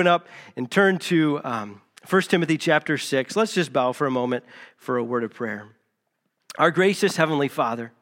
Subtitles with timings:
[0.00, 3.36] Open up and turn to um, 1 Timothy chapter 6.
[3.36, 4.44] Let's just bow for a moment
[4.78, 5.68] for a word of prayer.
[6.56, 7.92] Our gracious Heavenly Father,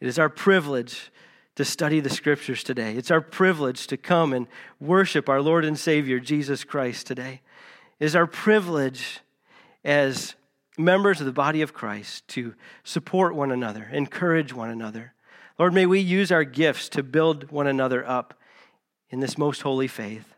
[0.00, 1.12] it is our privilege
[1.54, 2.96] to study the scriptures today.
[2.96, 4.48] It's our privilege to come and
[4.80, 7.40] worship our Lord and Savior, Jesus Christ, today.
[8.00, 9.20] It is our privilege
[9.84, 10.34] as
[10.76, 15.14] members of the body of Christ to support one another, encourage one another.
[15.56, 18.34] Lord, may we use our gifts to build one another up
[19.08, 20.34] in this most holy faith.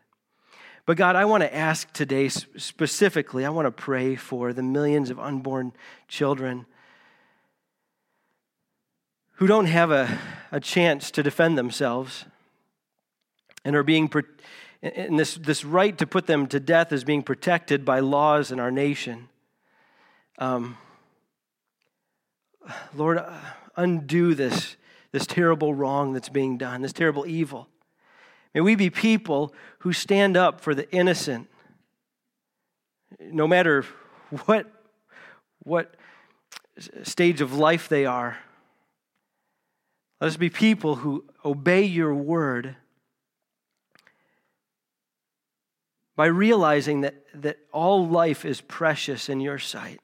[0.91, 5.09] But God, I want to ask today specifically, I want to pray for the millions
[5.09, 5.71] of unborn
[6.09, 6.65] children
[9.35, 10.19] who don't have a,
[10.51, 12.25] a chance to defend themselves
[13.63, 14.11] and are being,
[14.83, 18.59] and this, this right to put them to death is being protected by laws in
[18.59, 19.29] our nation.
[20.39, 20.77] Um,
[22.93, 23.23] Lord,
[23.77, 24.75] undo this,
[25.13, 27.69] this terrible wrong that's being done, this terrible evil.
[28.53, 31.47] May we be people who stand up for the innocent,
[33.19, 33.85] no matter
[34.45, 34.69] what,
[35.63, 35.95] what
[37.03, 38.37] stage of life they are.
[40.19, 42.75] Let us be people who obey your word
[46.15, 49.99] by realizing that, that all life is precious in your sight.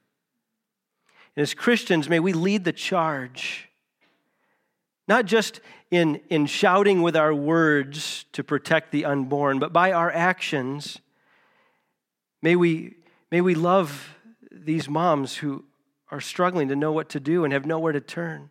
[1.35, 3.69] And as Christians, may we lead the charge,
[5.07, 10.11] not just in, in shouting with our words to protect the unborn, but by our
[10.11, 10.99] actions,
[12.41, 12.95] may we,
[13.31, 14.15] may we love
[14.51, 15.63] these moms who
[16.11, 18.49] are struggling to know what to do and have nowhere to turn.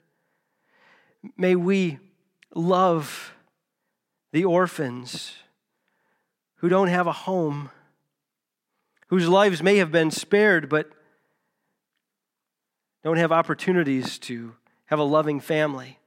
[1.36, 1.98] May we
[2.54, 3.34] love
[4.32, 5.34] the orphans
[6.56, 7.70] who don't have a home,
[9.08, 10.90] whose lives may have been spared, but
[13.04, 14.54] don't have opportunities to
[14.86, 15.98] have a loving family.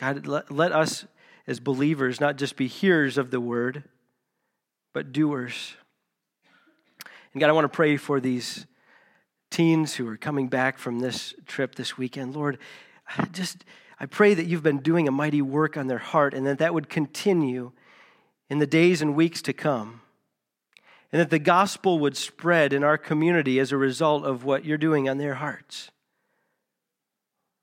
[0.00, 1.04] God, let, let us
[1.46, 3.84] as believers not just be hearers of the word,
[4.94, 5.74] but doers.
[7.34, 8.66] And God, I want to pray for these
[9.50, 12.34] teens who are coming back from this trip this weekend.
[12.34, 12.58] Lord,
[13.18, 13.64] I just
[13.98, 16.72] I pray that you've been doing a mighty work on their heart and that that
[16.72, 17.72] would continue
[18.48, 20.00] in the days and weeks to come.
[21.12, 24.78] And that the gospel would spread in our community as a result of what you're
[24.78, 25.90] doing on their hearts.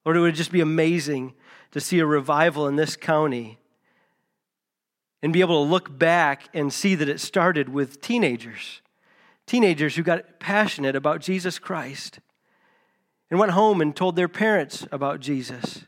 [0.08, 1.34] Lord, it would just be amazing
[1.72, 3.60] to see a revival in this county
[5.22, 8.82] and be able to look back and see that it started with teenagers.
[9.46, 12.22] Teenagers who got passionate about Jesus Christ
[13.30, 15.84] and went home and told their parents about Jesus.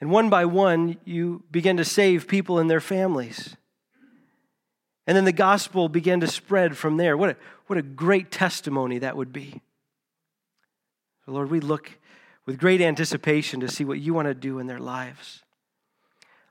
[0.00, 3.56] And one by one, you began to save people and their families.
[5.06, 7.16] And then the gospel began to spread from there.
[7.16, 7.36] What a,
[7.68, 9.60] what a great testimony that would be.
[11.28, 11.92] Lord, we look
[12.46, 15.42] with great anticipation to see what you want to do in their lives.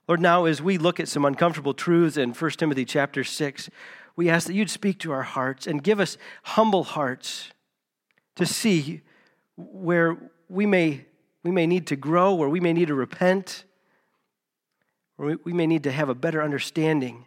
[0.07, 3.69] Lord, now as we look at some uncomfortable truths in 1 Timothy chapter 6,
[4.15, 7.49] we ask that you'd speak to our hearts and give us humble hearts
[8.35, 9.01] to see
[9.55, 10.17] where
[10.47, 11.05] we may,
[11.43, 13.63] we may need to grow, where we may need to repent,
[15.15, 17.25] where we may need to have a better understanding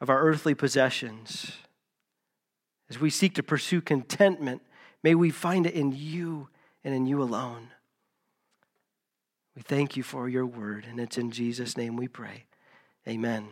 [0.00, 1.52] of our earthly possessions.
[2.88, 4.62] As we seek to pursue contentment,
[5.04, 6.48] may we find it in you
[6.84, 7.68] and in you alone.
[9.56, 12.44] We thank you for your word, and it's in Jesus' name we pray.
[13.06, 13.48] Amen.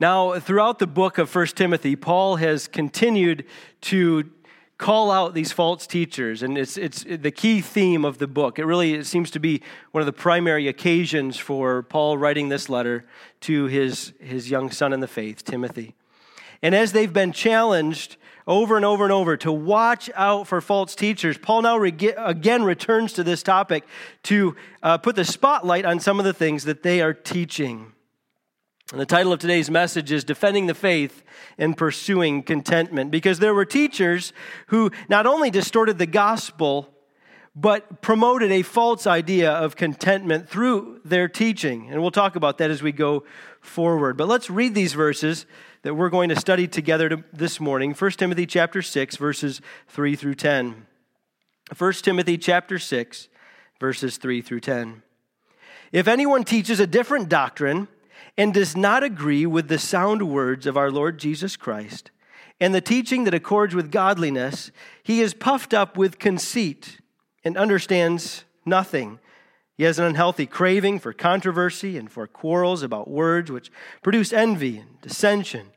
[0.00, 3.44] Now, throughout the book of 1 Timothy, Paul has continued
[3.82, 4.30] to
[4.78, 8.60] call out these false teachers, and it's, it's the key theme of the book.
[8.60, 12.68] It really it seems to be one of the primary occasions for Paul writing this
[12.68, 13.04] letter
[13.40, 15.96] to his, his young son in the faith, Timothy.
[16.62, 18.16] And as they've been challenged
[18.48, 21.36] over and over and over to watch out for false teachers.
[21.36, 23.84] Paul now re- again returns to this topic
[24.24, 27.92] to uh, put the spotlight on some of the things that they are teaching.
[28.90, 31.22] And the title of today's message is Defending the Faith
[31.58, 34.32] and Pursuing Contentment, because there were teachers
[34.68, 36.88] who not only distorted the gospel,
[37.54, 41.90] but promoted a false idea of contentment through their teaching.
[41.90, 43.24] And we'll talk about that as we go
[43.60, 44.16] forward.
[44.16, 45.44] But let's read these verses
[45.82, 47.94] that we're going to study together to, this morning.
[47.94, 50.86] 1 timothy chapter 6 verses 3 through 10
[51.76, 53.28] 1 timothy chapter 6
[53.78, 55.02] verses 3 through 10
[55.92, 57.88] if anyone teaches a different doctrine
[58.36, 62.10] and does not agree with the sound words of our lord jesus christ
[62.60, 64.70] and the teaching that accords with godliness
[65.02, 67.00] he is puffed up with conceit
[67.44, 69.18] and understands nothing
[69.78, 73.70] he has an unhealthy craving for controversy and for quarrels about words which
[74.02, 75.68] produce envy and dissension,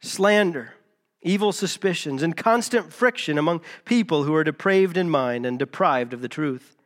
[0.00, 0.74] slander,
[1.22, 6.22] evil suspicions, and constant friction among people who are depraved in mind and deprived of
[6.22, 6.76] the truth,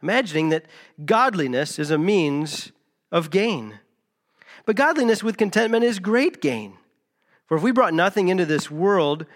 [0.00, 0.66] imagining that
[1.04, 2.70] godliness is a means
[3.10, 3.80] of gain.
[4.64, 6.74] But godliness with contentment is great gain.
[7.46, 9.26] For if we brought nothing into this world,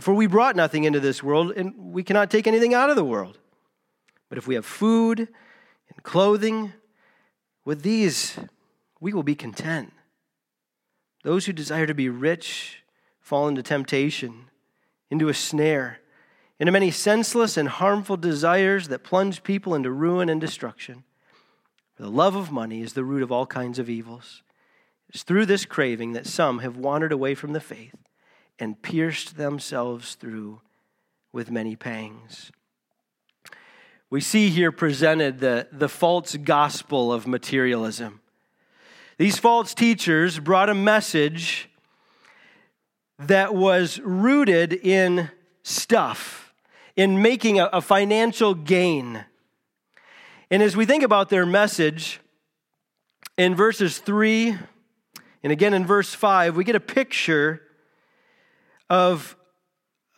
[0.00, 3.04] for we brought nothing into this world, and we cannot take anything out of the
[3.04, 3.38] world.
[4.28, 5.28] But if we have food
[5.94, 6.72] and clothing,
[7.64, 8.38] with these
[9.00, 9.92] we will be content.
[11.22, 12.82] Those who desire to be rich
[13.20, 14.46] fall into temptation,
[15.10, 16.00] into a snare,
[16.58, 21.04] into many senseless and harmful desires that plunge people into ruin and destruction.
[21.96, 24.42] The love of money is the root of all kinds of evils.
[25.08, 27.96] It's through this craving that some have wandered away from the faith
[28.58, 30.60] and pierced themselves through
[31.32, 32.52] with many pangs.
[34.10, 38.20] We see here presented the, the false gospel of materialism.
[39.18, 41.70] These false teachers brought a message
[43.20, 45.30] that was rooted in
[45.62, 46.52] stuff,
[46.96, 49.24] in making a, a financial gain.
[50.50, 52.18] And as we think about their message,
[53.36, 54.58] in verses 3
[55.42, 57.62] and again in verse 5, we get a picture
[58.88, 59.36] of,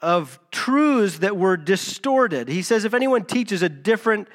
[0.02, 2.48] of truths that were distorted.
[2.48, 4.28] He says, if anyone teaches a different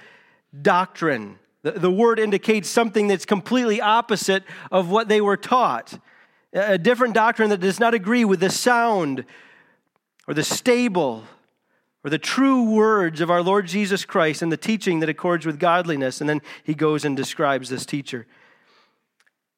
[0.60, 6.00] doctrine, the, the word indicates something that's completely opposite of what they were taught.
[6.54, 9.26] A different doctrine that does not agree with the sound
[10.28, 11.26] or the stable
[12.04, 15.60] or the true words of our Lord Jesus Christ and the teaching that accords with
[15.60, 16.22] godliness.
[16.22, 18.26] And then he goes and describes this teacher.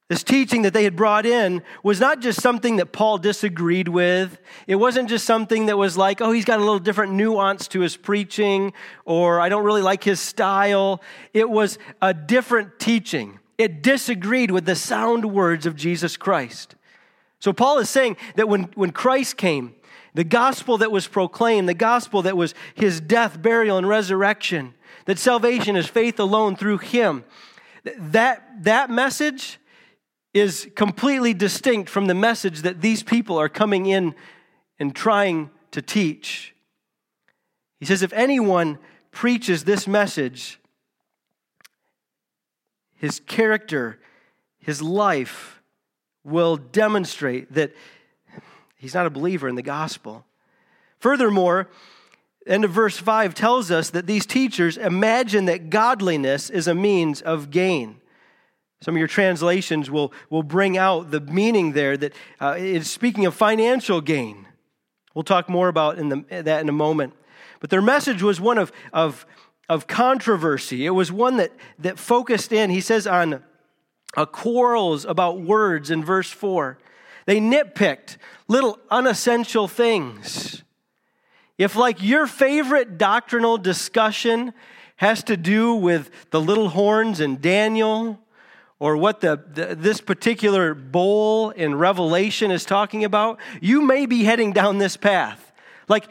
[0.09, 4.39] This teaching that they had brought in was not just something that Paul disagreed with.
[4.65, 7.81] It wasn't just something that was like, oh, he's got a little different nuance to
[7.81, 8.73] his preaching,
[9.05, 10.99] or I don't really like his style.
[11.31, 13.37] It was a different teaching.
[13.59, 16.73] It disagreed with the sound words of Jesus Christ.
[17.39, 19.75] So Paul is saying that when, when Christ came,
[20.15, 24.73] the gospel that was proclaimed, the gospel that was his death, burial, and resurrection,
[25.05, 27.25] that salvation is faith alone through him,
[27.83, 29.58] that, that message
[30.33, 34.13] is completely distinct from the message that these people are coming in
[34.79, 36.53] and trying to teach.
[37.79, 38.77] He says, if anyone
[39.11, 40.59] preaches this message,
[42.95, 43.99] his character,
[44.59, 45.61] his life
[46.23, 47.73] will demonstrate that
[48.77, 50.25] he's not a believer in the gospel.
[50.99, 51.69] Furthermore,
[52.45, 57.21] end of verse 5 tells us that these teachers imagine that godliness is a means
[57.21, 58.01] of gain.
[58.81, 63.25] Some of your translations will, will bring out the meaning there that uh, it's speaking
[63.25, 64.47] of financial gain.
[65.13, 67.13] We'll talk more about in the, that in a moment.
[67.59, 69.25] But their message was one of, of,
[69.67, 70.85] of controversy.
[70.85, 73.43] It was one that, that focused in, he says, on
[74.15, 76.77] uh, quarrels about words in verse 4.
[77.25, 78.17] They nitpicked
[78.47, 80.63] little unessential things.
[81.57, 84.53] If, like, your favorite doctrinal discussion
[84.95, 88.19] has to do with the little horns in Daniel,
[88.79, 94.23] or what the, the, this particular bowl in Revelation is talking about, you may be
[94.23, 95.51] heading down this path.
[95.89, 96.07] Like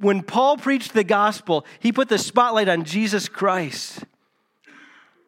[0.00, 4.04] when Paul preached the gospel, he put the spotlight on Jesus Christ,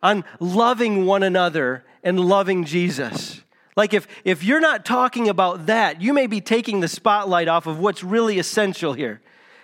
[0.03, 3.43] on loving one another and loving Jesus.
[3.77, 7.67] Like if, if you're not talking about that, you may be taking the spotlight off
[7.67, 9.21] of what's really essential here.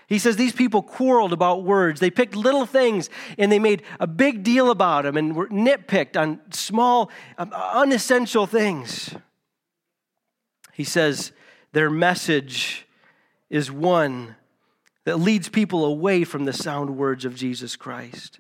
[0.07, 1.99] He says these people quarreled about words.
[1.99, 6.17] They picked little things and they made a big deal about them and were nitpicked
[6.17, 9.15] on small, um, unessential things.
[10.73, 11.33] He says
[11.73, 12.87] their message
[13.51, 14.37] is one
[15.05, 18.39] that leads people away from the sound words of Jesus Christ.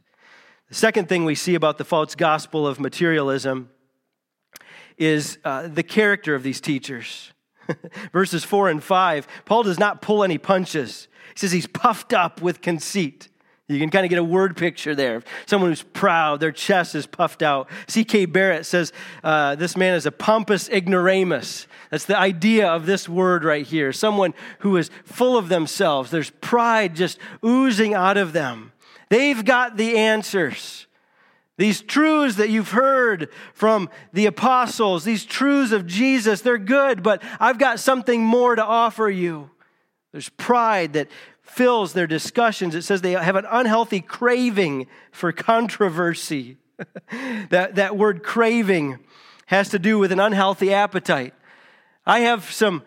[0.68, 3.70] The second thing we see about the false gospel of materialism
[4.98, 7.32] is uh, the character of these teachers.
[8.12, 11.08] Verses 4 and 5, Paul does not pull any punches.
[11.34, 13.28] He says he's puffed up with conceit.
[13.68, 15.24] You can kind of get a word picture there.
[15.46, 17.68] Someone who's proud, their chest is puffed out.
[17.88, 18.26] C.K.
[18.26, 18.92] Barrett says
[19.24, 21.66] uh, this man is a pompous ignoramus.
[21.90, 23.92] That's the idea of this word right here.
[23.92, 26.12] Someone who is full of themselves.
[26.12, 28.72] There's pride just oozing out of them.
[29.08, 30.85] They've got the answers.
[31.58, 37.22] These truths that you've heard from the apostles, these truths of Jesus, they're good, but
[37.40, 39.50] I've got something more to offer you.
[40.12, 41.08] There's pride that
[41.42, 42.74] fills their discussions.
[42.74, 46.58] It says they have an unhealthy craving for controversy.
[47.50, 48.98] that, that word craving
[49.46, 51.32] has to do with an unhealthy appetite.
[52.04, 52.82] I have some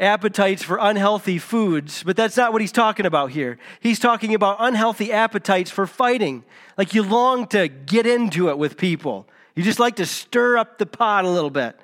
[0.00, 3.58] appetites for unhealthy foods, but that's not what he's talking about here.
[3.80, 6.42] He's talking about unhealthy appetites for fighting.
[6.78, 10.78] Like you long to get into it with people, you just like to stir up
[10.78, 11.78] the pot a little bit.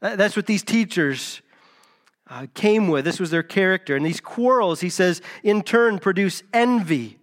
[0.00, 1.40] That's what these teachers
[2.28, 3.04] uh, came with.
[3.04, 3.94] This was their character.
[3.94, 7.18] And these quarrels, he says, in turn produce envy,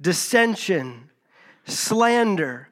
[0.00, 1.10] dissension,
[1.64, 2.68] slander,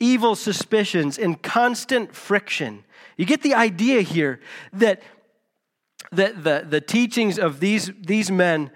[0.00, 2.82] evil suspicions, and constant friction.
[3.16, 4.40] You get the idea here
[4.72, 5.02] that,
[6.12, 8.70] that the, the teachings of these, these men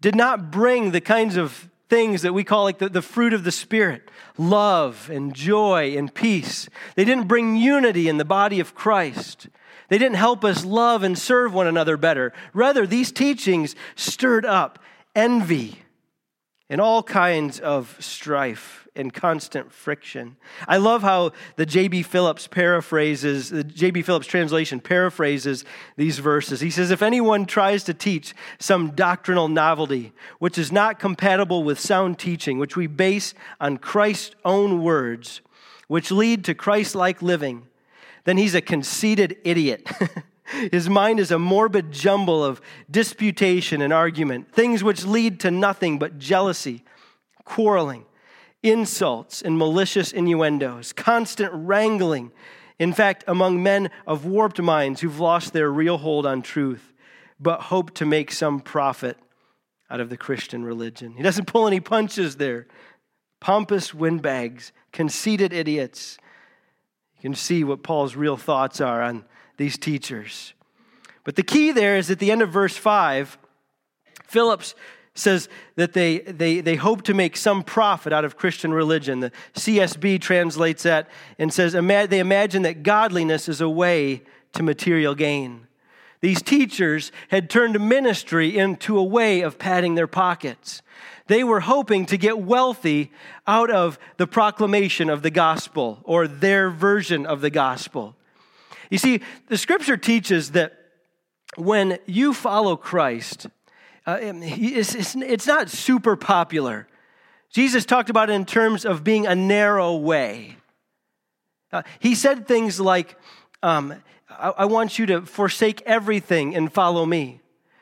[0.00, 3.44] did not bring the kinds of things that we call like the, the fruit of
[3.44, 6.68] the Spirit love and joy and peace.
[6.94, 9.48] They didn't bring unity in the body of Christ.
[9.88, 12.32] They didn't help us love and serve one another better.
[12.52, 14.78] Rather, these teachings stirred up
[15.14, 15.82] envy
[16.68, 20.36] and all kinds of strife and constant friction.
[20.66, 22.02] I love how the J.B.
[22.02, 24.02] Phillips paraphrases, the J.B.
[24.02, 25.64] Phillips translation paraphrases
[25.96, 26.60] these verses.
[26.60, 31.78] He says, If anyone tries to teach some doctrinal novelty which is not compatible with
[31.78, 35.40] sound teaching, which we base on Christ's own words,
[35.88, 37.66] which lead to Christ like living,
[38.24, 39.88] then he's a conceited idiot.
[40.70, 42.60] His mind is a morbid jumble of
[42.90, 46.84] disputation and argument, things which lead to nothing but jealousy,
[47.44, 48.04] quarreling,
[48.70, 52.32] insults, and malicious innuendos, constant wrangling.
[52.78, 56.92] In fact, among men of warped minds who've lost their real hold on truth,
[57.40, 59.16] but hope to make some profit
[59.90, 61.14] out of the Christian religion.
[61.16, 62.66] He doesn't pull any punches there.
[63.40, 66.18] Pompous windbags, conceited idiots.
[67.16, 69.24] You can see what Paul's real thoughts are on
[69.56, 70.54] these teachers.
[71.24, 73.38] But the key there is at the end of verse 5,
[74.24, 74.74] Phillips
[75.18, 79.20] says that they, they, they hope to make some profit out of Christian religion.
[79.20, 81.08] The CSB translates that
[81.38, 85.66] and says they imagine that godliness is a way to material gain.
[86.20, 90.82] These teachers had turned ministry into a way of padding their pockets.
[91.26, 93.10] They were hoping to get wealthy
[93.46, 98.16] out of the proclamation of the gospel or their version of the gospel.
[98.90, 100.72] You see, the scripture teaches that
[101.56, 103.46] when you follow Christ,
[104.06, 106.86] uh, it's, it's, it's not super popular.
[107.50, 110.56] Jesus talked about it in terms of being a narrow way.
[111.72, 113.16] Uh, he said things like,
[113.62, 113.94] um,
[114.30, 117.40] I, I want you to forsake everything and follow me.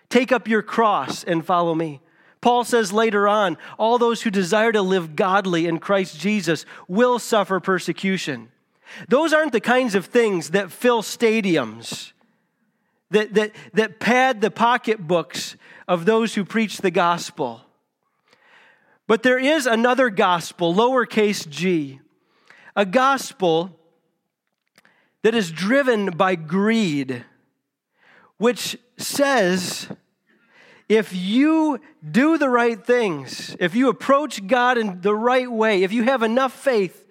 [0.09, 2.01] Take up your cross and follow me.
[2.41, 7.19] Paul says later on, all those who desire to live godly in Christ Jesus will
[7.19, 8.49] suffer persecution.
[9.09, 12.13] Those aren't the kinds of things that fill stadiums,
[13.11, 17.63] that, that, that pad the pocketbooks of those who preach the gospel.
[19.07, 22.01] But there is another gospel, lowercase g,
[22.75, 23.79] a gospel
[25.23, 27.25] that is driven by greed,
[28.39, 29.89] which says,
[30.89, 35.93] if you do the right things, if you approach God in the right way, if
[35.93, 37.05] you have enough faith,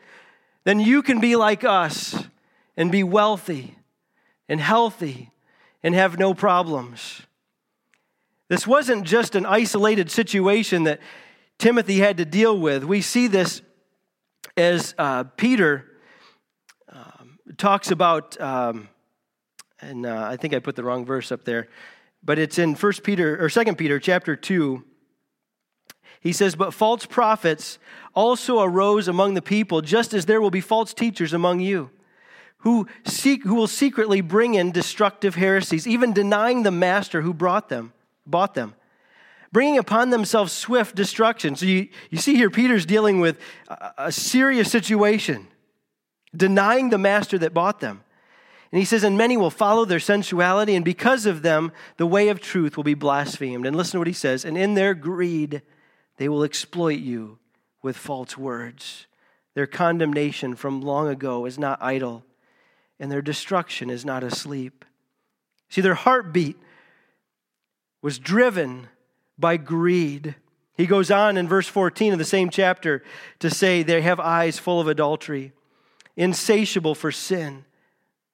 [0.63, 2.27] then you can be like us
[2.77, 3.77] and be wealthy
[4.47, 5.31] and healthy
[5.81, 7.23] and have no problems.
[8.49, 10.99] This wasn't just an isolated situation that
[11.57, 12.83] Timothy had to deal with.
[12.83, 13.61] We see this
[14.57, 15.85] as uh, Peter
[16.91, 18.89] um, talks about, um,
[19.79, 21.69] and uh, I think I put the wrong verse up there,
[22.21, 24.83] but it's in First Peter or Second Peter chapter two.
[26.19, 27.79] He says, "But false prophets
[28.13, 31.89] also arose among the people, just as there will be false teachers among you."
[32.59, 37.67] Who, seek, who will secretly bring in destructive heresies, even denying the master who brought
[37.67, 37.91] them
[38.25, 38.75] bought them,
[39.51, 41.55] bringing upon themselves swift destruction.
[41.55, 45.47] So you, you see here, Peter's dealing with a, a serious situation,
[46.35, 48.03] denying the master that bought them.
[48.71, 52.29] And he says, And many will follow their sensuality, and because of them, the way
[52.29, 53.67] of truth will be blasphemed.
[53.67, 55.61] And listen to what he says And in their greed,
[56.17, 57.37] they will exploit you
[57.83, 59.05] with false words.
[59.53, 62.25] Their condemnation from long ago is not idle,
[62.99, 64.85] and their destruction is not asleep.
[65.69, 66.57] See, their heartbeat
[68.03, 68.89] was driven
[69.39, 70.35] by greed.
[70.75, 73.01] He goes on in verse 14 of the same chapter
[73.39, 75.53] to say, They have eyes full of adultery,
[76.15, 77.65] insatiable for sin.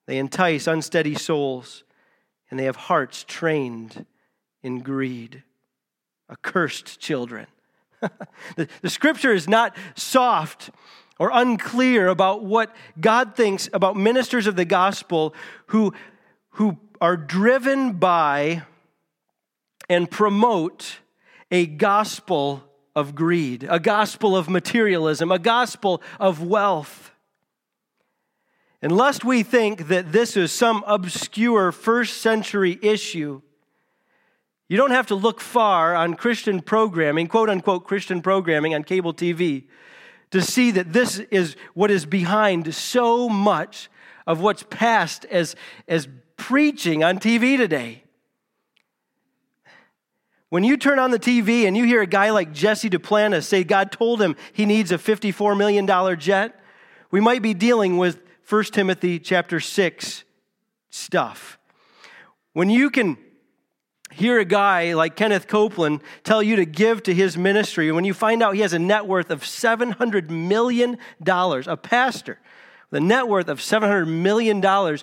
[0.07, 1.83] They entice unsteady souls,
[2.49, 4.05] and they have hearts trained
[4.63, 5.43] in greed.
[6.29, 7.45] Accursed children.
[8.55, 10.71] the, the scripture is not soft
[11.19, 15.35] or unclear about what God thinks about ministers of the gospel
[15.67, 15.93] who,
[16.51, 18.63] who are driven by
[19.89, 20.99] and promote
[21.51, 22.63] a gospel
[22.95, 27.11] of greed, a gospel of materialism, a gospel of wealth.
[28.81, 33.41] And lest we think that this is some obscure first century issue,
[34.67, 39.13] you don't have to look far on Christian programming, quote unquote Christian programming on cable
[39.13, 39.65] TV,
[40.29, 43.89] to see that this is what is behind so much
[44.27, 45.55] of what's passed as,
[45.87, 48.03] as preaching on TV today.
[50.49, 53.63] When you turn on the TV and you hear a guy like Jesse Duplantis say
[53.63, 55.87] God told him he needs a $54 million
[56.19, 56.59] jet,
[57.11, 60.23] we might be dealing with 1 Timothy chapter 6
[60.89, 61.59] stuff.
[62.53, 63.17] When you can
[64.11, 68.05] hear a guy like Kenneth Copeland tell you to give to his ministry, and when
[68.05, 72.39] you find out he has a net worth of $700 million, a pastor,
[72.89, 74.97] the net worth of $700 million,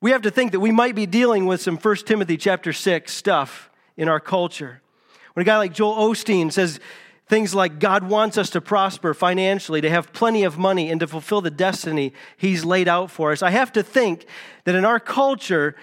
[0.00, 3.12] we have to think that we might be dealing with some 1 Timothy chapter 6
[3.12, 4.80] stuff in our culture.
[5.34, 6.80] When a guy like Joel Osteen says
[7.28, 11.06] things like, God wants us to prosper financially, to have plenty of money, and to
[11.06, 14.26] fulfill the destiny He's laid out for us, I have to think
[14.64, 15.74] that in our culture,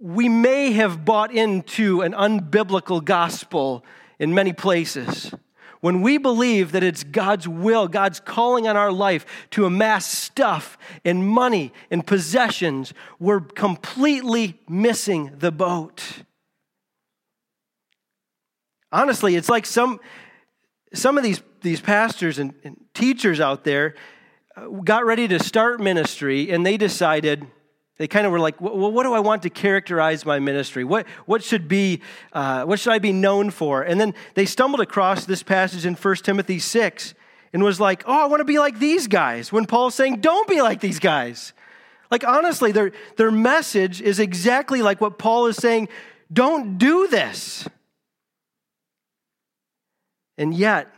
[0.00, 3.84] we may have bought into an unbiblical gospel
[4.18, 5.32] in many places.
[5.80, 10.76] When we believe that it's God's will, God's calling on our life to amass stuff
[11.06, 16.22] and money and possessions, we're completely missing the boat.
[18.92, 20.00] Honestly, it's like some,
[20.92, 23.94] some of these, these pastors and, and teachers out there
[24.56, 27.46] uh, got ready to start ministry and they decided,
[27.98, 30.82] they kind of were like, well, what do I want to characterize my ministry?
[30.82, 32.00] What, what, should be,
[32.32, 33.82] uh, what should I be known for?
[33.82, 37.14] And then they stumbled across this passage in 1 Timothy 6
[37.52, 39.52] and was like, oh, I want to be like these guys.
[39.52, 41.52] When Paul's saying, don't be like these guys.
[42.10, 45.88] Like, honestly, their, their message is exactly like what Paul is saying
[46.32, 47.68] don't do this.
[50.40, 50.88] And yet,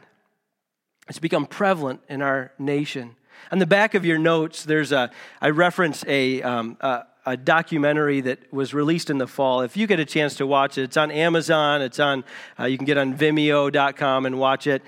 [1.08, 3.16] it's become prevalent in our nation.
[3.50, 8.20] On the back of your notes, there's a, I reference a, um, a, a, documentary
[8.20, 9.62] that was released in the fall.
[9.62, 12.22] If you get a chance to watch it, it's on Amazon, it's on,
[12.58, 14.80] uh, you can get on vimeo.com and watch it.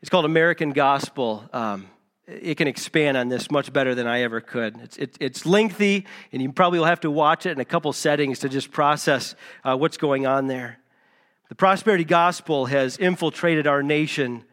[0.00, 1.44] It's called American Gospel.
[1.52, 1.90] Um,
[2.26, 4.78] it can expand on this much better than I ever could.
[4.78, 7.92] It's, it, it's lengthy, and you probably will have to watch it in a couple
[7.92, 9.34] settings to just process
[9.64, 10.78] uh, what's going on there.
[11.48, 14.44] The prosperity gospel has infiltrated our nation,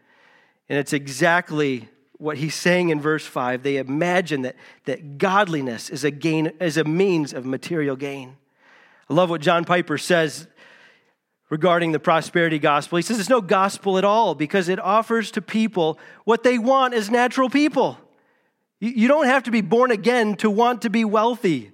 [0.69, 3.63] and it's exactly what he's saying in verse 5.
[3.63, 8.37] They imagine that, that godliness is a, gain, is a means of material gain.
[9.09, 10.47] I love what John Piper says
[11.49, 12.95] regarding the prosperity gospel.
[12.95, 16.93] He says it's no gospel at all because it offers to people what they want
[16.93, 17.97] as natural people.
[18.79, 21.71] You, you don't have to be born again to want to be wealthy.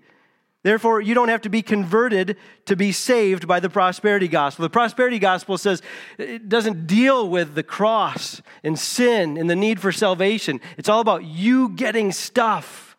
[0.64, 4.64] Therefore, you don't have to be converted to be saved by the prosperity gospel.
[4.64, 5.82] The prosperity gospel says
[6.20, 10.62] it doesn't deal with the cross and sin and the need for salvation.
[10.78, 12.96] It's all about you getting stuff.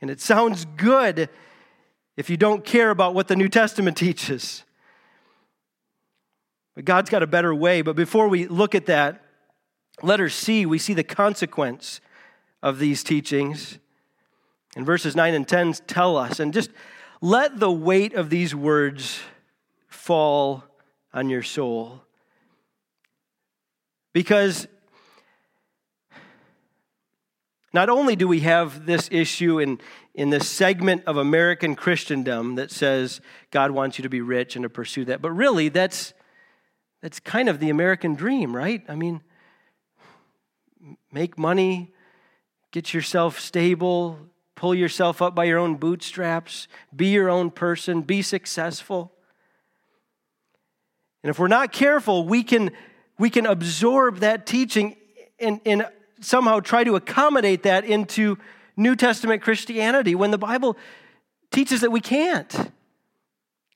[0.00, 1.28] And it sounds good
[2.16, 4.64] if you don't care about what the New Testament teaches.
[6.74, 7.82] But God's got a better way.
[7.82, 9.22] But before we look at that,
[10.02, 12.00] letter C, we see the consequence
[12.62, 13.78] of these teachings.
[14.76, 16.70] And verses 9 and 10 tell us, and just
[17.20, 19.20] let the weight of these words
[19.88, 20.64] fall
[21.12, 22.02] on your soul.
[24.12, 24.66] Because
[27.72, 29.80] not only do we have this issue in,
[30.14, 34.64] in this segment of American Christendom that says God wants you to be rich and
[34.64, 36.12] to pursue that, but really that's,
[37.00, 38.82] that's kind of the American dream, right?
[38.88, 39.20] I mean,
[41.12, 41.92] make money,
[42.72, 44.18] get yourself stable,
[44.54, 49.12] pull yourself up by your own bootstraps, be your own person, be successful.
[51.22, 52.70] And if we're not careful, we can,
[53.18, 54.96] we can absorb that teaching
[55.38, 55.86] and, and
[56.20, 58.38] somehow try to accommodate that into
[58.76, 60.76] New Testament Christianity when the Bible
[61.50, 62.70] teaches that we can't.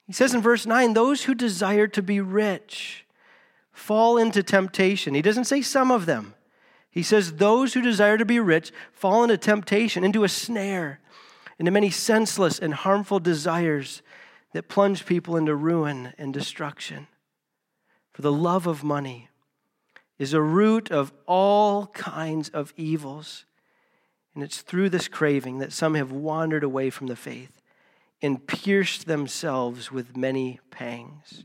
[0.07, 3.07] He says in verse 9, those who desire to be rich
[3.73, 5.15] fall into temptation.
[5.15, 6.35] He doesn't say some of them.
[6.95, 11.01] He says, Those who desire to be rich fall into temptation, into a snare,
[11.59, 14.01] into many senseless and harmful desires
[14.53, 17.09] that plunge people into ruin and destruction.
[18.13, 19.29] For the love of money
[20.21, 23.45] is a root of all kinds of evils.
[24.33, 27.61] And it's through this craving that some have wandered away from the faith
[28.23, 31.45] and pierced themselves with many pangs.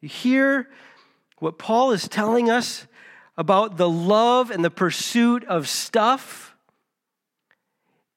[0.00, 0.70] You hear
[1.38, 2.86] what Paul is telling us
[3.38, 6.56] about the love and the pursuit of stuff,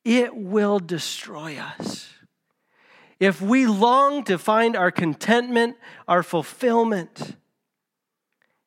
[0.04, 2.10] it will destroy us.
[3.20, 7.36] If we long to find our contentment, our fulfillment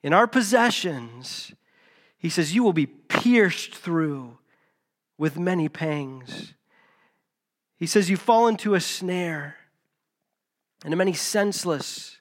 [0.04, 1.52] in our possessions,
[2.16, 4.38] he says, you will be pierced through
[5.18, 6.54] with many pangs.
[7.76, 9.56] He says, you fall into a snare
[10.84, 12.18] and many senseless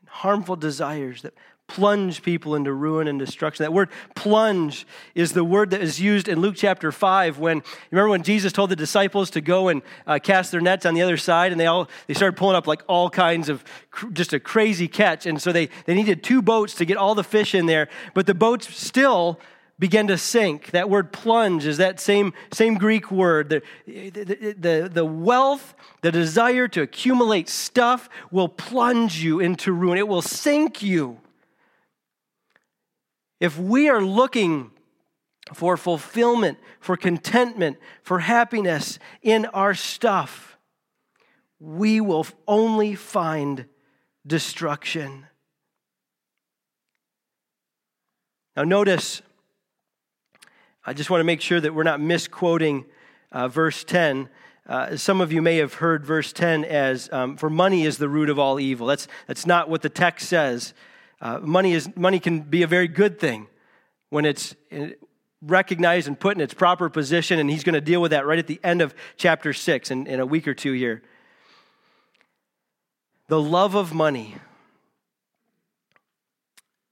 [0.00, 1.32] and harmful desires that
[1.66, 3.64] plunge people into ruin and destruction.
[3.64, 8.10] That word plunge is the word that is used in Luke chapter 5 when, remember
[8.10, 11.16] when Jesus told the disciples to go and uh, cast their nets on the other
[11.16, 14.40] side and they all, they started pulling up like all kinds of, cr- just a
[14.40, 15.24] crazy catch.
[15.26, 18.26] And so they, they needed two boats to get all the fish in there, but
[18.26, 19.40] the boats still
[19.78, 20.70] began to sink.
[20.70, 23.48] That word plunge is that same, same Greek word.
[23.48, 29.98] The, the, the, the, wealth, the desire to accumulate stuff will plunge you into ruin,
[29.98, 31.18] it will sink you.
[33.40, 34.70] If we are looking
[35.52, 40.56] for fulfillment, for contentment, for happiness in our stuff,
[41.58, 43.66] we will only find
[44.26, 45.26] destruction.
[48.56, 49.20] Now, notice,
[50.86, 52.84] I just want to make sure that we're not misquoting
[53.32, 54.28] uh, verse 10.
[54.66, 58.08] Uh, some of you may have heard verse 10 as, um, for money is the
[58.08, 58.86] root of all evil.
[58.86, 60.72] That's, that's not what the text says.
[61.24, 63.46] Uh, money, is, money can be a very good thing
[64.10, 64.88] when it's uh,
[65.40, 68.38] recognized and put in its proper position, and he's going to deal with that right
[68.38, 71.02] at the end of chapter 6 in, in a week or two here.
[73.28, 74.34] The love of money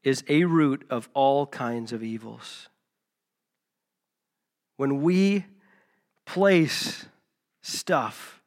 [0.03, 2.71] is a root of all kinds of evils.
[4.79, 5.45] When we
[6.25, 7.05] place
[7.61, 8.41] stuff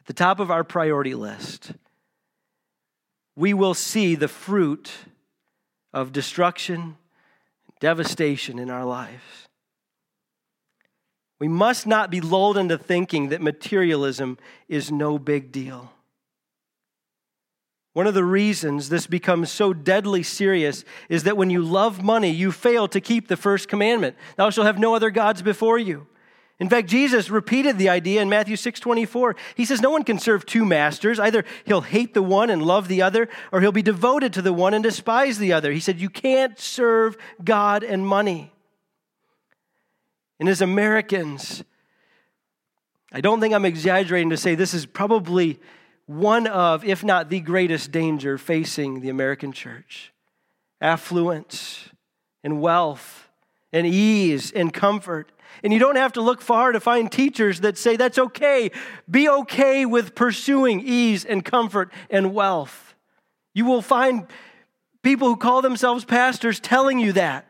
[0.00, 1.72] at the top of our priority list,
[3.36, 4.90] we will see the fruit
[5.92, 6.96] of destruction,
[7.80, 9.48] devastation in our lives.
[11.40, 15.92] We must not be lulled into thinking that materialism is no big deal.
[17.94, 22.30] One of the reasons this becomes so deadly serious is that when you love money,
[22.30, 26.06] you fail to keep the first commandment Thou shalt have no other gods before you.
[26.62, 29.34] In fact, Jesus repeated the idea in Matthew 6 24.
[29.56, 31.18] He says, No one can serve two masters.
[31.18, 34.52] Either he'll hate the one and love the other, or he'll be devoted to the
[34.52, 35.72] one and despise the other.
[35.72, 38.52] He said, You can't serve God and money.
[40.38, 41.64] And as Americans,
[43.10, 45.58] I don't think I'm exaggerating to say this is probably
[46.06, 50.12] one of, if not the greatest danger facing the American church
[50.80, 51.88] affluence
[52.44, 53.28] and wealth
[53.72, 55.32] and ease and comfort.
[55.62, 58.70] And you don't have to look far to find teachers that say that's okay.
[59.10, 62.94] Be okay with pursuing ease and comfort and wealth.
[63.54, 64.26] You will find
[65.02, 67.46] people who call themselves pastors telling you that.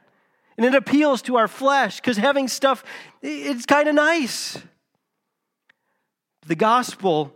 [0.56, 2.84] And it appeals to our flesh because having stuff,
[3.22, 4.58] it's kind of nice.
[6.46, 7.32] The gospel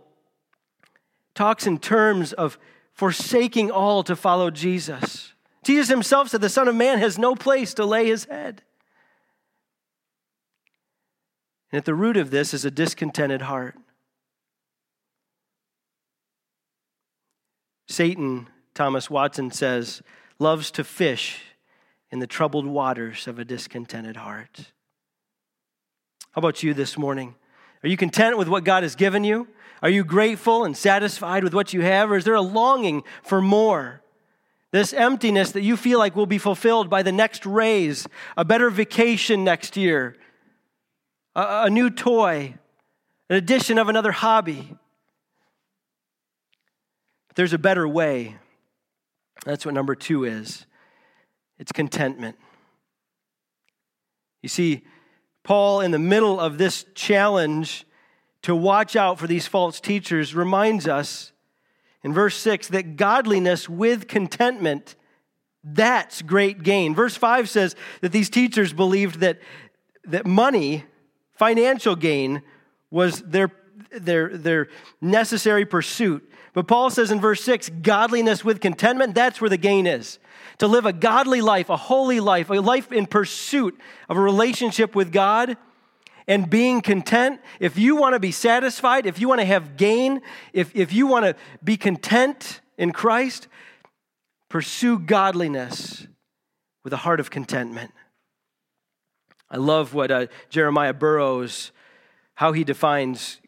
[1.33, 2.57] talks in terms of
[2.93, 5.33] forsaking all to follow Jesus.
[5.63, 8.63] Jesus himself said, The Son of Man has no place to lay his head.
[11.71, 13.75] And at the root of this is a discontented heart.
[17.87, 20.01] Satan, Thomas Watson says,
[20.39, 21.41] loves to fish
[22.11, 24.71] in the troubled waters of a discontented heart.
[26.31, 27.35] How about you this morning?
[27.83, 29.47] Are you content with what God has given you?
[29.81, 33.41] Are you grateful and satisfied with what you have, or is there a longing for
[33.41, 34.01] more?
[34.71, 38.69] This emptiness that you feel like will be fulfilled by the next raise, a better
[38.69, 40.15] vacation next year,
[41.37, 42.55] a, new toy,
[43.29, 44.75] an addition of another hobby.
[47.27, 48.37] But there's a better way.
[49.45, 50.65] That's what number two is
[51.59, 52.35] it's contentment.
[54.41, 54.83] You see,
[55.43, 57.85] Paul, in the middle of this challenge,
[58.43, 61.31] to watch out for these false teachers reminds us
[62.03, 64.95] in verse 6 that godliness with contentment
[65.73, 66.95] that's great gain.
[66.95, 69.39] Verse 5 says that these teachers believed that,
[70.05, 70.85] that money,
[71.37, 72.41] financial gain,
[72.89, 73.51] was their,
[73.91, 74.67] their, their
[75.01, 76.29] necessary pursuit.
[76.53, 80.19] But Paul says in verse 6 godliness with contentment, that's where the gain is.
[80.59, 84.95] To live a godly life, a holy life, a life in pursuit of a relationship
[84.95, 85.55] with God
[86.27, 90.21] and being content, if you want to be satisfied, if you want to have gain,
[90.51, 93.47] if, if you want to be content in Christ,
[94.49, 96.07] pursue godliness
[96.83, 97.91] with a heart of contentment.
[99.49, 101.71] I love what uh, Jeremiah Burroughs,
[102.35, 103.39] how he defines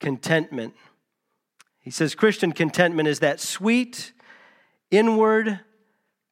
[0.00, 0.74] contentment.
[1.80, 4.12] He says Christian contentment is that sweet,
[4.90, 5.60] inward,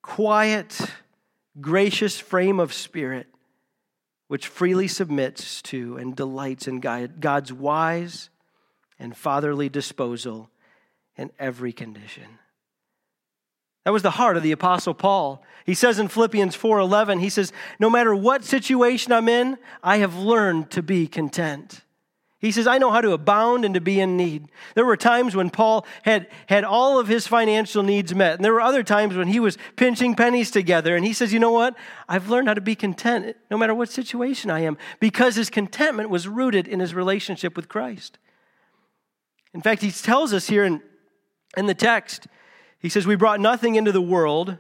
[0.03, 0.81] quiet,
[1.61, 3.29] gracious frame of spirit
[4.27, 8.31] which freely submits to and delights in God's wise
[8.99, 10.51] and fatherly disposal
[11.17, 12.39] in every condition.
[13.85, 15.43] That was the heart of the apostle Paul.
[15.65, 20.17] He says in Philippians 4:11, he says, "No matter what situation I'm in, I have
[20.17, 21.85] learned to be content."
[22.45, 24.51] He says, I know how to abound and to be in need.
[24.75, 28.53] There were times when Paul had, had all of his financial needs met, and there
[28.53, 30.95] were other times when he was pinching pennies together.
[30.95, 31.75] And he says, You know what?
[32.07, 36.11] I've learned how to be content no matter what situation I am, because his contentment
[36.11, 38.19] was rooted in his relationship with Christ.
[39.55, 40.83] In fact, he tells us here in,
[41.57, 42.27] in the text,
[42.85, 44.59] he says, We brought nothing into the world,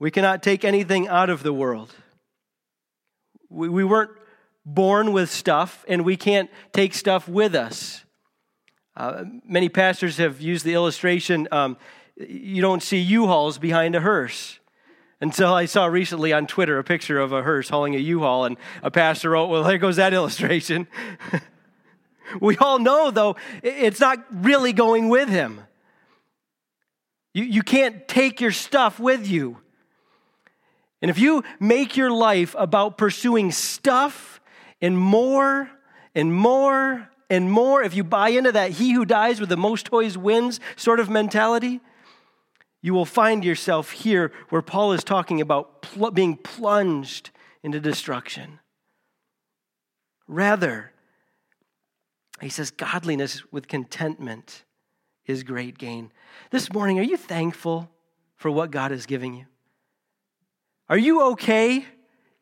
[0.00, 1.94] we cannot take anything out of the world.
[3.48, 4.10] We, we weren't
[4.66, 8.04] born with stuff, and we can't take stuff with us.
[8.96, 11.76] Uh, many pastors have used the illustration um,
[12.16, 14.58] you don't see U-Hauls behind a hearse.
[15.20, 18.56] Until I saw recently on Twitter a picture of a hearse hauling a U-Haul, and
[18.82, 20.88] a pastor wrote, Well, there goes that illustration.
[22.40, 25.60] we all know, though, it's not really going with him.
[27.34, 29.58] You, you can't take your stuff with you.
[31.02, 34.40] And if you make your life about pursuing stuff
[34.80, 35.68] and more
[36.14, 39.84] and more and more, if you buy into that he who dies with the most
[39.86, 41.80] toys wins sort of mentality,
[42.80, 47.30] you will find yourself here where Paul is talking about pl- being plunged
[47.62, 48.60] into destruction.
[50.28, 50.92] Rather,
[52.40, 54.64] he says, godliness with contentment
[55.26, 56.12] is great gain.
[56.50, 57.90] This morning, are you thankful
[58.36, 59.46] for what God is giving you?
[60.88, 61.84] Are you okay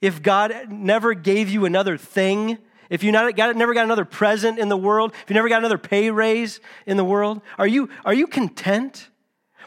[0.01, 2.59] if God never gave you another thing?
[2.91, 5.13] If you not, got, never got another present in the world?
[5.23, 7.41] If you never got another pay raise in the world?
[7.59, 9.09] Are you, are you content?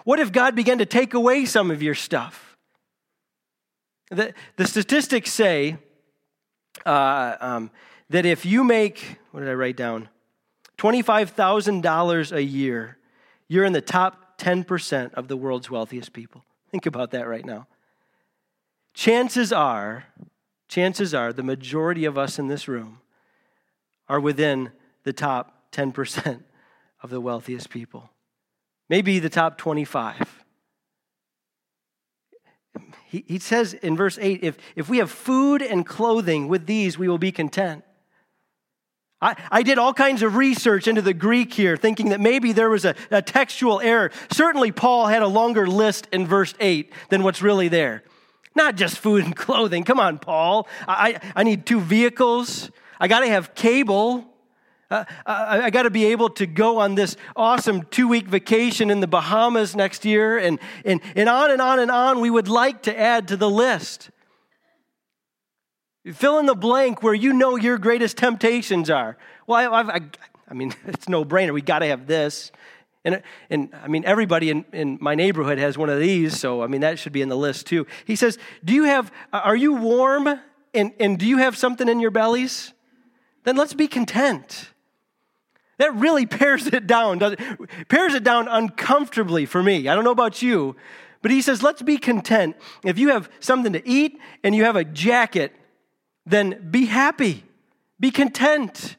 [0.04, 2.58] What if God began to take away some of your stuff?
[4.12, 5.78] The, the statistics say
[6.86, 7.72] uh, um,
[8.10, 10.10] that if you make, what did I write down?
[10.78, 12.98] $25,000 a year,
[13.47, 16.43] you're in the top 10% of the world's wealthiest people.
[16.71, 17.67] Think about that right now.
[18.93, 20.05] Chances are,
[20.67, 22.99] chances are, the majority of us in this room
[24.08, 24.71] are within
[25.03, 26.43] the top 10%
[27.01, 28.10] of the wealthiest people.
[28.89, 30.43] Maybe the top 25.
[33.05, 36.97] He, he says in verse 8 if, if we have food and clothing, with these
[36.97, 37.85] we will be content.
[39.21, 42.69] I, I did all kinds of research into the Greek here, thinking that maybe there
[42.69, 44.12] was a, a textual error.
[44.32, 48.04] Certainly, Paul had a longer list in verse 8 than what's really there.
[48.56, 49.84] Not just food and clothing.
[49.84, 50.67] Come on, Paul.
[50.88, 52.71] I, I need two vehicles.
[52.99, 54.25] I got to have cable.
[54.91, 58.91] Uh, I, I got to be able to go on this awesome two week vacation
[58.91, 62.19] in the Bahamas next year, and, and, and on and on and on.
[62.19, 64.12] We would like to add to the list.
[66.13, 69.18] Fill in the blank where you know your greatest temptations are.
[69.48, 70.02] Well, I, I,
[70.48, 71.54] I mean, it's no brainer.
[71.54, 72.52] We got to have this.
[73.04, 76.68] And, and I mean, everybody in, in my neighborhood has one of these, so I
[76.68, 77.86] mean, that should be in the list too.
[78.06, 80.39] He says, Do you have, are you warm
[80.74, 82.74] and, and do you have something in your bellies?
[83.44, 84.70] Then let's be content.
[85.78, 87.89] That really pares it down, does it?
[87.89, 89.88] Pares it down uncomfortably for me.
[89.88, 90.76] I don't know about you,
[91.22, 92.56] but he says, let's be content.
[92.84, 95.54] If you have something to eat and you have a jacket
[96.26, 97.44] then be happy,
[98.00, 98.98] be content.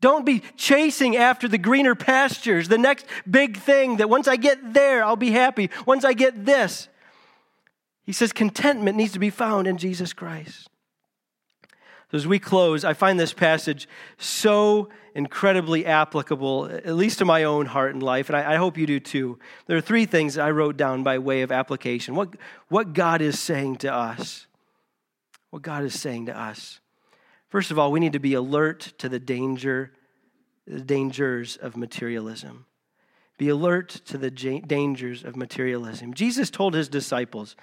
[0.00, 4.74] Don't be chasing after the greener pastures, the next big thing that once I get
[4.74, 5.70] there, I'll be happy.
[5.86, 6.88] Once I get this.
[8.04, 10.68] He says contentment needs to be found in Jesus Christ.
[12.10, 17.44] So as we close, I find this passage so incredibly applicable, at least to my
[17.44, 19.38] own heart and life, and I, hope you do too.
[19.66, 22.14] There are three things I wrote down by way of application.
[22.14, 22.34] What,
[22.68, 24.46] what God is saying to us
[25.52, 26.80] what God is saying to us.
[27.50, 29.92] First of all, we need to be alert to the danger,
[30.66, 32.64] the dangers of materialism.
[33.36, 36.14] Be alert to the dangers of materialism.
[36.14, 37.54] Jesus told his disciples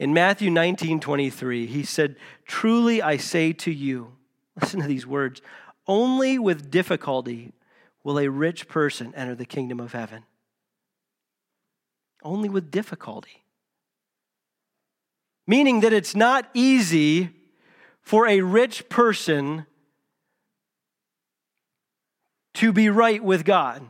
[0.00, 4.14] in Matthew 19 23, he said, Truly I say to you,
[4.60, 5.40] listen to these words,
[5.86, 7.52] only with difficulty
[8.02, 10.24] will a rich person enter the kingdom of heaven.
[12.24, 13.44] Only with difficulty.
[15.46, 17.35] Meaning that it's not easy
[18.06, 19.66] for a rich person
[22.54, 23.82] to be right with God.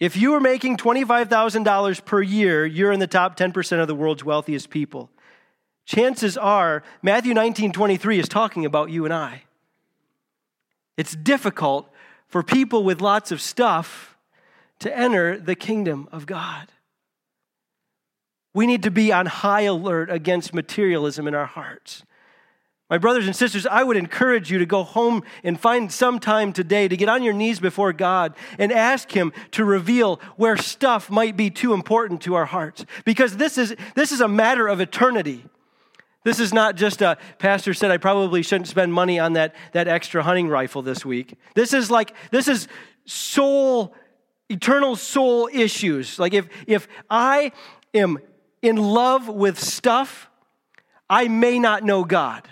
[0.00, 4.24] If you are making $25,000 per year, you're in the top 10% of the world's
[4.24, 5.08] wealthiest people.
[5.86, 9.44] Chances are Matthew 19 23 is talking about you and I.
[10.96, 11.88] It's difficult
[12.26, 14.16] for people with lots of stuff
[14.80, 16.72] to enter the kingdom of God.
[18.52, 22.04] We need to be on high alert against materialism in our hearts.
[22.90, 26.52] My brothers and sisters, I would encourage you to go home and find some time
[26.52, 31.08] today to get on your knees before God and ask Him to reveal where stuff
[31.08, 32.84] might be too important to our hearts.
[33.04, 35.44] Because this is, this is a matter of eternity.
[36.24, 39.86] This is not just a pastor said I probably shouldn't spend money on that, that
[39.86, 41.36] extra hunting rifle this week.
[41.54, 42.66] This is like, this is
[43.06, 43.94] soul,
[44.48, 46.18] eternal soul issues.
[46.18, 47.52] Like if, if I
[47.94, 48.18] am
[48.62, 50.28] in love with stuff,
[51.08, 52.46] I may not know God.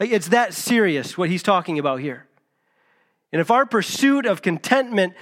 [0.00, 2.26] It's that serious what he's talking about here.
[3.32, 5.14] And if our pursuit of contentment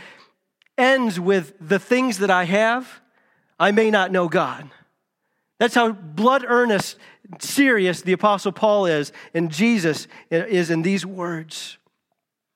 [0.78, 3.00] ends with the things that I have,
[3.58, 4.70] I may not know God.
[5.58, 6.98] That's how blood earnest,
[7.38, 11.78] serious the Apostle Paul is, and Jesus is in these words.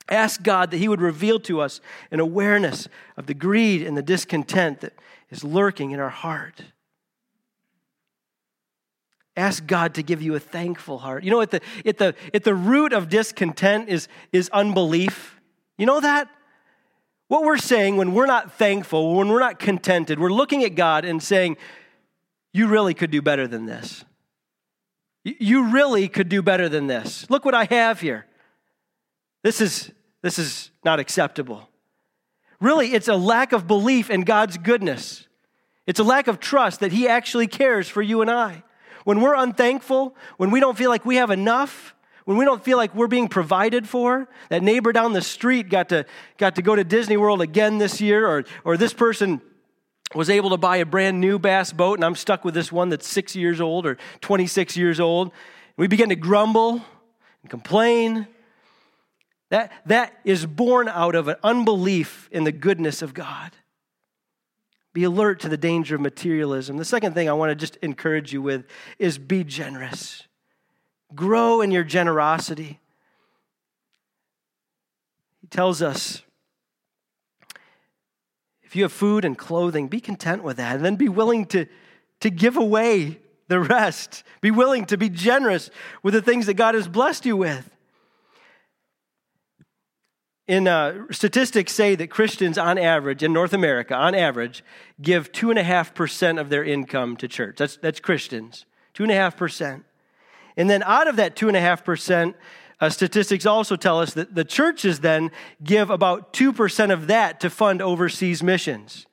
[0.09, 4.03] Ask God that He would reveal to us an awareness of the greed and the
[4.03, 4.95] discontent that
[5.31, 6.63] is lurking in our heart.
[9.37, 11.23] Ask God to give you a thankful heart.
[11.23, 15.39] You know, at the, at the, at the root of discontent is, is unbelief.
[15.77, 16.29] You know that?
[17.29, 21.05] What we're saying when we're not thankful, when we're not contented, we're looking at God
[21.05, 21.57] and saying,
[22.53, 24.05] You really could do better than this.
[25.25, 27.29] You really could do better than this.
[27.29, 28.27] Look what I have here.
[29.43, 29.91] This is,
[30.23, 31.69] this is not acceptable.
[32.61, 35.27] Really, it's a lack of belief in God's goodness.
[35.87, 38.63] It's a lack of trust that He actually cares for you and I.
[39.07, 42.77] When we're unthankful, when we don't feel like we have enough, when we don't feel
[42.77, 46.07] like we're being provided for, that neighbor down the street got to,
[46.39, 49.41] got to go to Disney World again this year, or, or this person
[50.13, 52.89] was able to buy a brand new bass boat, and I'm stuck with this one
[52.89, 55.31] that's six years old or 26 years old.
[55.77, 56.83] We begin to grumble
[57.43, 58.27] and complain.
[59.51, 63.53] That, that is born out of an unbelief in the goodness of God.
[64.97, 66.79] Be alert to the danger of materialism.
[66.79, 68.65] The second thing I want to just encourage you with
[68.99, 70.23] is be generous.
[71.15, 72.81] Grow in your generosity.
[75.43, 76.23] He tells us
[78.63, 81.67] if you have food and clothing, be content with that, and then be willing to,
[82.21, 84.25] to give away the rest.
[84.41, 85.69] Be willing to be generous
[86.03, 87.71] with the things that God has blessed you with.
[90.49, 94.63] In uh, statistics say that Christians, on average, in North America, on average,
[95.03, 97.57] give two and a half percent of their income to church.
[97.59, 99.05] That's that's Christians, two
[100.57, 102.37] and then out of that two and a half percent,
[102.81, 105.33] uh, statistics also tell us that the churches then
[105.65, 109.07] give about two percent of that to fund overseas missions.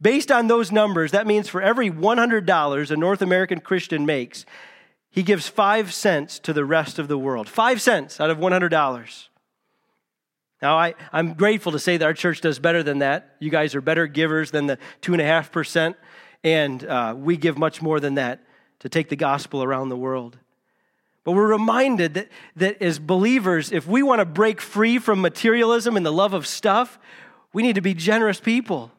[0.00, 4.46] Based on those numbers, that means for every $100 a North American Christian makes,
[5.10, 7.48] he gives five cents to the rest of the world.
[7.48, 9.27] Five cents out of $100.
[10.60, 13.36] Now, I, I'm grateful to say that our church does better than that.
[13.38, 15.94] You guys are better givers than the 2.5%,
[16.42, 18.40] and uh, we give much more than that
[18.80, 20.36] to take the gospel around the world.
[21.24, 25.96] But we're reminded that, that as believers, if we want to break free from materialism
[25.96, 26.98] and the love of stuff,
[27.52, 28.90] we need to be generous people.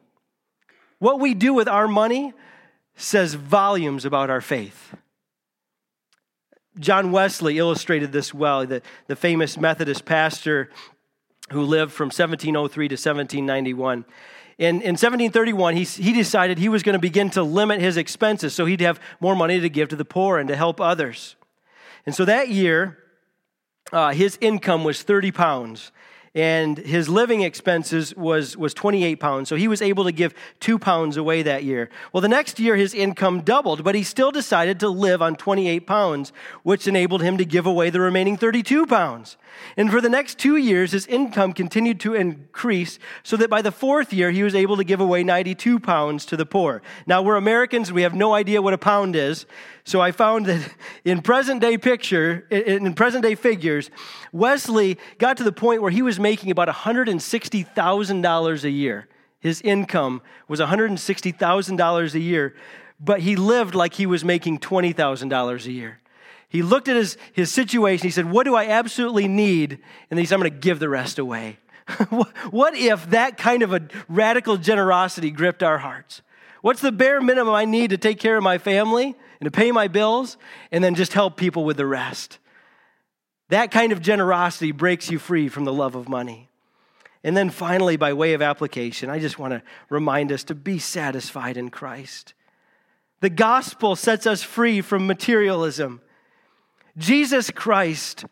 [0.98, 2.32] What we do with our money
[2.94, 4.94] says volumes about our faith.
[6.78, 10.70] John Wesley illustrated this well, the, the famous Methodist pastor
[11.52, 14.04] who lived from 1703 to 1791.
[14.58, 18.54] In, in 1731, he, he decided he was going to begin to limit his expenses
[18.54, 21.36] so he'd have more money to give to the poor and to help others.
[22.04, 22.98] And so that year,
[23.92, 25.92] uh, his income was 30 pounds
[26.34, 29.48] and his living expenses was, was 28 pounds.
[29.48, 31.90] So he was able to give two pounds away that year.
[32.12, 35.88] Well, the next year his income doubled, but he still decided to live on 28
[35.88, 39.36] pounds, which enabled him to give away the remaining 32 pounds.
[39.76, 43.72] And for the next two years, his income continued to increase so that by the
[43.72, 46.80] fourth year, he was able to give away 92 pounds to the poor.
[47.06, 49.46] Now, we're Americans, we have no idea what a pound is.
[49.90, 50.72] So I found that
[51.04, 53.90] in present day picture, in present day figures,
[54.30, 59.08] Wesley got to the point where he was making about $160,000 a year.
[59.40, 62.54] His income was $160,000 a year,
[63.00, 65.98] but he lived like he was making $20,000 a year.
[66.48, 68.06] He looked at his, his situation.
[68.06, 69.80] He said, What do I absolutely need?
[70.08, 71.58] And he said, I'm going to give the rest away.
[72.50, 76.22] what if that kind of a radical generosity gripped our hearts?
[76.62, 79.72] What's the bare minimum I need to take care of my family and to pay
[79.72, 80.36] my bills
[80.70, 82.38] and then just help people with the rest?
[83.48, 86.48] That kind of generosity breaks you free from the love of money.
[87.24, 90.78] And then finally, by way of application, I just want to remind us to be
[90.78, 92.32] satisfied in Christ.
[93.20, 96.00] The gospel sets us free from materialism.
[96.96, 98.24] Jesus Christ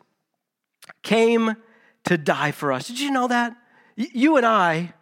[1.03, 1.57] came
[2.05, 2.89] to die for us.
[2.89, 3.55] Did you know that?
[3.97, 4.95] You and I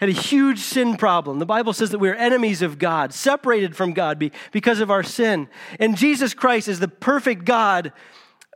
[0.00, 1.38] had a huge sin problem.
[1.38, 5.02] The Bible says that we are enemies of God, separated from God because of our
[5.02, 5.46] sin.
[5.78, 7.92] And Jesus Christ is the perfect God,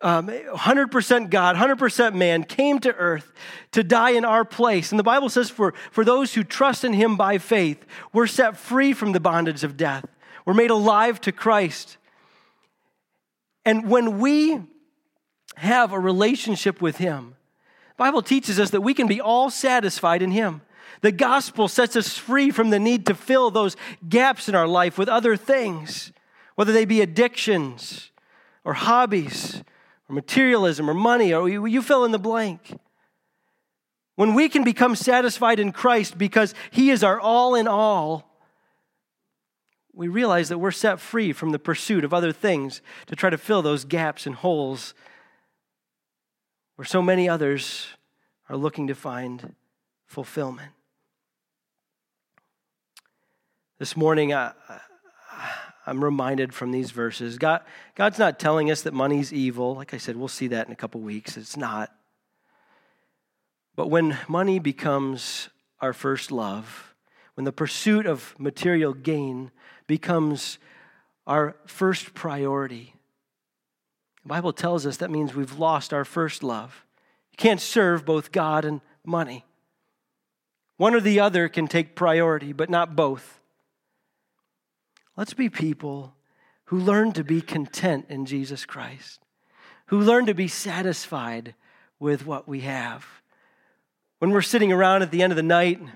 [0.01, 3.31] um, 100% God, 100% man, came to earth
[3.73, 4.91] to die in our place.
[4.91, 8.57] And the Bible says for, for those who trust in him by faith, we're set
[8.57, 10.07] free from the bondage of death.
[10.47, 11.99] We're made alive to Christ.
[13.67, 14.63] And when we
[15.57, 17.37] have a relationship with him,
[17.99, 20.63] Bible teaches us that we can be all satisfied in him.
[21.01, 23.77] The gospel sets us free from the need to fill those
[24.09, 26.13] gaps in our life with other things,
[26.55, 28.11] whether they be addictions
[28.65, 29.63] or hobbies
[30.09, 32.79] or materialism or money, or you fill in the blank.
[34.17, 38.31] When we can become satisfied in Christ because He is our all in all,
[39.93, 43.39] we realize that we're set free from the pursuit of other things to try to
[43.39, 44.95] fill those gaps and holes
[46.77, 47.87] where so many others
[48.49, 49.55] are looking to find
[50.15, 50.71] fulfillment.
[53.81, 54.53] This morning, I,
[55.89, 57.63] am reminded from these verses God,
[57.97, 59.75] God's not telling us that money's evil.
[59.75, 61.37] Like I said, we'll see that in a couple weeks.
[61.37, 61.93] It's not.
[63.75, 65.49] But when money becomes
[65.81, 66.95] our first love,
[67.35, 69.51] when the pursuit of material gain
[69.89, 70.59] becomes
[71.27, 72.95] our first priority,
[74.23, 76.85] the Bible tells us that means we've lost our first love.
[77.33, 79.45] You can't serve both God and money.
[80.77, 83.41] One or the other can take priority, but not both.
[85.17, 86.15] Let's be people
[86.67, 89.21] who learn to be content in Jesus Christ,
[89.87, 91.55] who learn to be satisfied
[92.01, 93.07] with what we have.
[94.19, 95.91] When we're sitting around at the end of the night and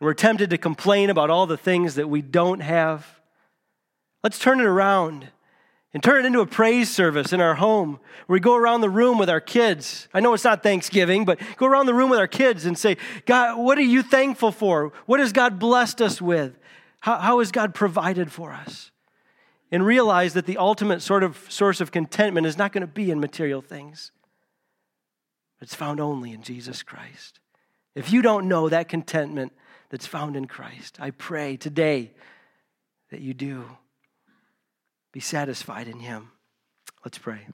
[0.00, 3.20] we're tempted to complain about all the things that we don't have,
[4.22, 5.28] let's turn it around
[5.94, 8.90] and turn it into a praise service in our home where we go around the
[8.90, 10.08] room with our kids.
[10.12, 12.96] I know it's not Thanksgiving, but go around the room with our kids and say,
[13.26, 14.92] God, what are you thankful for?
[15.06, 16.58] What has God blessed us with?
[17.00, 18.90] How, how has God provided for us?
[19.70, 23.10] And realize that the ultimate sort of source of contentment is not going to be
[23.10, 24.10] in material things.
[25.60, 27.38] It's found only in Jesus Christ.
[27.94, 29.52] If you don't know that contentment
[29.90, 32.12] that's found in Christ, I pray today
[33.10, 33.64] that you do.
[35.14, 36.32] Be satisfied in Him.
[37.04, 37.46] Let's pray.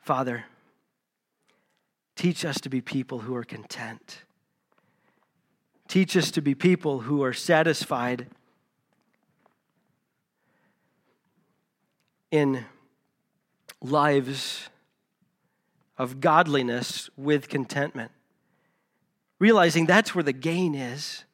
[0.00, 0.46] Father,
[2.16, 4.22] teach us to be people who are content.
[5.86, 8.28] Teach us to be people who are satisfied
[12.30, 12.64] in
[13.82, 14.70] lives
[15.98, 18.10] of godliness with contentment.
[19.38, 21.24] Realizing that's where the gain is.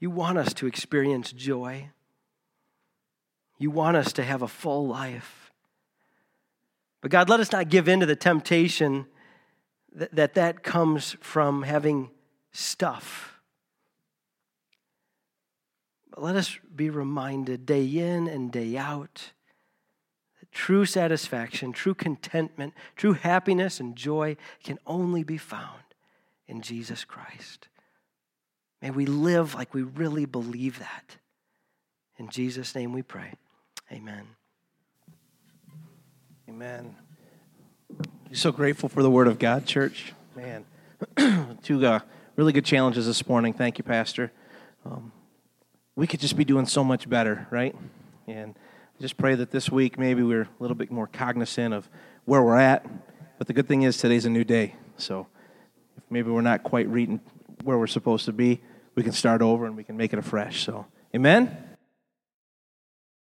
[0.00, 1.90] You want us to experience joy.
[3.58, 5.52] You want us to have a full life.
[7.02, 9.06] But God, let us not give in to the temptation
[9.92, 12.10] that that, that comes from having
[12.52, 13.40] stuff.
[16.10, 19.32] But let us be reminded day in and day out
[20.40, 25.82] that true satisfaction, true contentment, true happiness and joy can only be found
[26.48, 27.68] in Jesus Christ.
[28.82, 31.16] May we live like we really believe that.
[32.18, 33.34] In Jesus' name we pray.
[33.92, 34.26] Amen.
[36.48, 36.96] Amen.
[37.98, 40.12] I'm so grateful for the Word of God, church.
[40.36, 40.64] Man,
[41.62, 42.00] two uh,
[42.36, 43.52] really good challenges this morning.
[43.52, 44.32] Thank you, Pastor.
[44.86, 45.12] Um,
[45.96, 47.74] we could just be doing so much better, right?
[48.26, 48.54] And
[49.00, 51.88] just pray that this week maybe we're a little bit more cognizant of
[52.24, 52.86] where we're at.
[53.38, 54.74] But the good thing is today's a new day.
[54.96, 55.26] So
[55.96, 57.20] if maybe we're not quite reading
[57.64, 58.60] where we're supposed to be,
[59.00, 60.62] we can start over and we can make it afresh.
[60.66, 60.84] So,
[61.16, 61.69] amen.